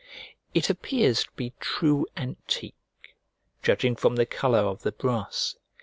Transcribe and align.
It 0.55 0.67
appears 0.67 1.25
to 1.25 1.29
be 1.35 1.53
true 1.59 2.07
antique, 2.17 2.73
judging 3.61 3.95
from 3.95 4.15
the 4.15 4.25
colour 4.25 4.61
of 4.65 4.81
the 4.81 4.91
brass. 4.91 5.57